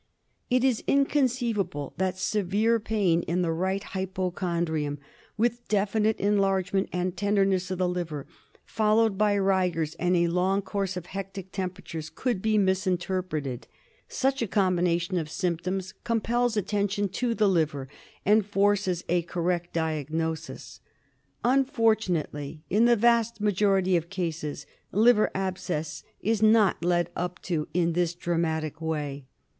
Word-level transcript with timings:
It 0.49 0.63
is 0.63 0.83
inconceivable 0.87 1.93
that 1.97 2.17
severe 2.17 2.79
pain 2.79 3.21
in 3.27 3.43
the 3.43 3.51
right 3.51 3.83
hypo 3.83 4.31
chondrium, 4.31 4.97
with 5.37 5.67
definite 5.67 6.19
enlargement 6.19 6.89
and 6.91 7.15
tenderness 7.15 7.69
of 7.69 7.77
the 7.77 7.87
liver, 7.87 8.25
followed 8.65 9.15
by 9.15 9.35
rigors 9.35 9.93
and 9.99 10.15
a 10.17 10.27
long 10.27 10.63
course 10.63 10.97
of 10.97 11.05
hectic 11.05 11.51
temperatures, 11.51 12.09
could 12.09 12.41
be 12.41 12.57
misinterpreted. 12.57 13.67
Such 14.07 14.41
a 14.41 14.47
combina 14.47 14.99
tion 14.99 15.19
of 15.19 15.29
symptoms 15.29 15.93
compels 16.03 16.57
attention 16.57 17.07
to 17.09 17.35
the 17.35 17.47
liver 17.47 17.87
and 18.25 18.43
forces 18.43 19.03
a 19.07 19.21
correct 19.21 19.71
diagnosis. 19.71 20.79
Unfortunately, 21.43 22.63
in 22.71 22.85
the 22.85 22.95
vast 22.95 23.39
majority 23.39 23.95
of 23.95 24.09
cases, 24.09 24.65
liver 24.91 25.29
abscess 25.35 26.01
is 26.21 26.41
not 26.41 26.83
led 26.83 27.11
up 27.15 27.39
to 27.43 27.67
in 27.75 27.93
this 27.93 28.15
dramatic 28.15 28.81
way. 28.81 29.27